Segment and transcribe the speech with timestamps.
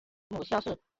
[0.29, 0.81] 母萧氏。